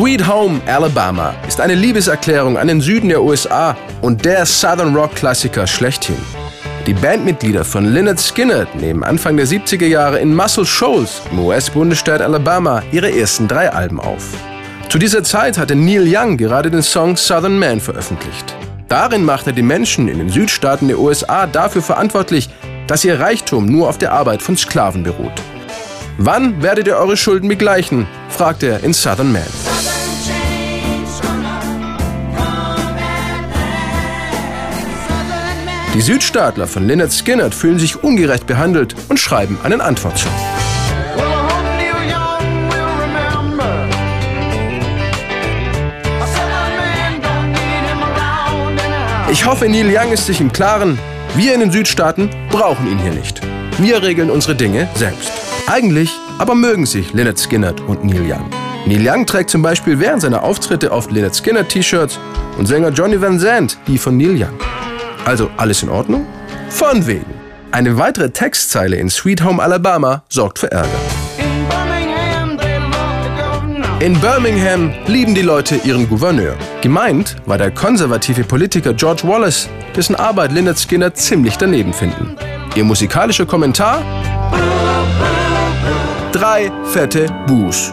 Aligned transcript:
Sweet 0.00 0.26
Home 0.26 0.62
Alabama 0.64 1.34
ist 1.46 1.60
eine 1.60 1.74
Liebeserklärung 1.74 2.56
an 2.56 2.68
den 2.68 2.80
Süden 2.80 3.10
der 3.10 3.22
USA 3.22 3.76
und 4.00 4.24
der 4.24 4.46
Southern 4.46 4.96
Rock 4.96 5.14
Klassiker 5.14 5.66
schlechthin. 5.66 6.16
Die 6.86 6.94
Bandmitglieder 6.94 7.66
von 7.66 7.84
Lynyrd 7.84 8.18
Skynyrd 8.18 8.74
nehmen 8.76 9.04
Anfang 9.04 9.36
der 9.36 9.46
70er 9.46 9.84
Jahre 9.84 10.18
in 10.18 10.34
Muscle 10.34 10.64
Shoals 10.64 11.20
im 11.30 11.40
US-Bundesstaat 11.40 12.22
Alabama 12.22 12.82
ihre 12.92 13.12
ersten 13.14 13.46
drei 13.46 13.70
Alben 13.70 14.00
auf. 14.00 14.26
Zu 14.88 14.96
dieser 14.96 15.22
Zeit 15.22 15.58
hatte 15.58 15.76
Neil 15.76 16.08
Young 16.08 16.38
gerade 16.38 16.70
den 16.70 16.80
Song 16.80 17.18
Southern 17.18 17.58
Man 17.58 17.78
veröffentlicht. 17.78 18.56
Darin 18.88 19.22
macht 19.22 19.48
er 19.48 19.52
die 19.52 19.60
Menschen 19.60 20.08
in 20.08 20.16
den 20.16 20.30
Südstaaten 20.30 20.88
der 20.88 20.98
USA 20.98 21.46
dafür 21.46 21.82
verantwortlich, 21.82 22.48
dass 22.86 23.04
ihr 23.04 23.20
Reichtum 23.20 23.66
nur 23.66 23.90
auf 23.90 23.98
der 23.98 24.12
Arbeit 24.12 24.40
von 24.40 24.56
Sklaven 24.56 25.02
beruht. 25.02 25.42
Wann 26.16 26.62
werdet 26.62 26.86
ihr 26.86 26.96
eure 26.96 27.18
Schulden 27.18 27.50
begleichen? 27.50 28.06
fragt 28.30 28.62
er 28.62 28.82
in 28.82 28.94
Southern 28.94 29.30
Man. 29.30 29.42
Die 35.92 36.00
Südstaatler 36.00 36.68
von 36.68 36.86
Lynyrd 36.86 37.10
Skynyrd 37.10 37.52
fühlen 37.52 37.80
sich 37.80 38.04
ungerecht 38.04 38.46
behandelt 38.46 38.94
und 39.08 39.18
schreiben 39.18 39.58
einen 39.64 39.80
Antwortsong. 39.80 40.30
Ich 49.32 49.46
hoffe, 49.46 49.68
Neil 49.68 49.86
Young 49.92 50.12
ist 50.12 50.26
sich 50.26 50.40
im 50.40 50.52
Klaren, 50.52 50.96
wir 51.34 51.54
in 51.54 51.60
den 51.60 51.72
Südstaaten 51.72 52.30
brauchen 52.50 52.88
ihn 52.88 52.98
hier 52.98 53.12
nicht. 53.12 53.40
Wir 53.78 54.00
regeln 54.00 54.30
unsere 54.30 54.54
Dinge 54.54 54.88
selbst. 54.94 55.32
Eigentlich 55.66 56.10
aber 56.38 56.54
mögen 56.54 56.86
sich 56.86 57.12
Lynyrd 57.12 57.38
Skynyrd 57.38 57.80
und 57.80 58.04
Neil 58.04 58.30
Young. 58.30 58.48
Neil 58.86 59.04
Young 59.04 59.26
trägt 59.26 59.50
zum 59.50 59.62
Beispiel 59.62 59.98
während 59.98 60.22
seiner 60.22 60.44
Auftritte 60.44 60.92
oft 60.92 61.10
Lynyrd 61.10 61.34
Skynyrd 61.34 61.68
T-Shirts 61.68 62.18
und 62.58 62.66
Sänger 62.66 62.90
Johnny 62.90 63.20
Van 63.20 63.40
Zandt 63.40 63.76
die 63.88 63.98
von 63.98 64.16
Neil 64.16 64.40
Young. 64.40 64.69
Also 65.24 65.50
alles 65.56 65.82
in 65.82 65.88
Ordnung? 65.88 66.26
Von 66.68 67.06
wegen. 67.06 67.34
Eine 67.72 67.96
weitere 67.98 68.30
Textzeile 68.30 68.96
in 68.96 69.08
Sweet 69.08 69.44
Home 69.44 69.62
Alabama 69.62 70.24
sorgt 70.28 70.58
für 70.58 70.70
Ärger. 70.72 70.88
In 74.00 74.18
Birmingham 74.18 74.94
lieben 75.06 75.34
die 75.34 75.42
Leute 75.42 75.76
ihren 75.76 76.08
Gouverneur. 76.08 76.56
Gemeint 76.80 77.36
war 77.44 77.58
der 77.58 77.70
konservative 77.70 78.44
Politiker 78.44 78.94
George 78.94 79.22
Wallace, 79.24 79.68
dessen 79.94 80.14
Arbeit 80.14 80.52
Lynyrd 80.52 80.78
Skinner 80.78 81.12
ziemlich 81.12 81.58
daneben 81.58 81.92
finden. 81.92 82.34
Ihr 82.74 82.84
musikalischer 82.84 83.44
Kommentar? 83.44 84.02
Drei 86.32 86.72
fette 86.86 87.26
Buß. 87.46 87.92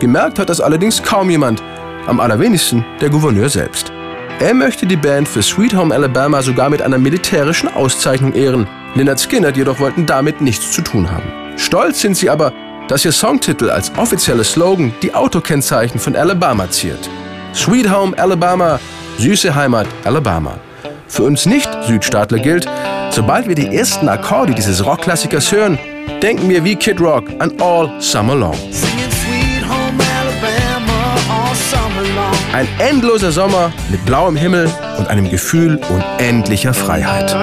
Gemerkt 0.00 0.40
hat 0.40 0.48
das 0.48 0.60
allerdings 0.60 1.00
kaum 1.00 1.30
jemand, 1.30 1.62
am 2.08 2.18
allerwenigsten 2.18 2.84
der 3.00 3.10
Gouverneur 3.10 3.48
selbst. 3.48 3.93
Er 4.40 4.52
möchte 4.52 4.84
die 4.84 4.96
Band 4.96 5.28
für 5.28 5.42
Sweet 5.42 5.74
Home 5.76 5.94
Alabama 5.94 6.42
sogar 6.42 6.68
mit 6.68 6.82
einer 6.82 6.98
militärischen 6.98 7.68
Auszeichnung 7.68 8.34
ehren. 8.34 8.66
Lynyrd 8.96 9.20
Skynyrd 9.20 9.56
jedoch 9.56 9.78
wollten 9.78 10.06
damit 10.06 10.40
nichts 10.40 10.72
zu 10.72 10.82
tun 10.82 11.10
haben. 11.10 11.24
Stolz 11.56 12.00
sind 12.00 12.16
sie 12.16 12.28
aber, 12.28 12.52
dass 12.88 13.04
ihr 13.04 13.12
Songtitel 13.12 13.70
als 13.70 13.92
offizielles 13.96 14.52
Slogan 14.52 14.92
die 15.02 15.14
Autokennzeichen 15.14 16.00
von 16.00 16.16
Alabama 16.16 16.68
ziert. 16.68 17.08
Sweet 17.54 17.90
Home 17.90 18.18
Alabama, 18.18 18.80
süße 19.18 19.54
Heimat 19.54 19.86
Alabama. 20.04 20.58
Für 21.06 21.22
uns 21.22 21.46
Nicht-Südstaatler 21.46 22.40
gilt, 22.40 22.68
sobald 23.10 23.46
wir 23.46 23.54
die 23.54 23.74
ersten 23.74 24.08
Akkorde 24.08 24.52
dieses 24.52 24.84
Rockklassikers 24.84 25.52
hören, 25.52 25.78
denken 26.22 26.48
wir 26.48 26.64
wie 26.64 26.74
Kid 26.74 27.00
Rock 27.00 27.28
an 27.38 27.52
All 27.60 28.00
Summer 28.00 28.34
Long. 28.34 28.56
Ein 32.54 32.68
endloser 32.78 33.32
Sommer 33.32 33.72
mit 33.90 34.04
blauem 34.06 34.36
Himmel 34.36 34.70
und 34.96 35.08
einem 35.08 35.28
Gefühl 35.28 35.80
unendlicher 35.88 36.72
Freiheit. 36.72 37.34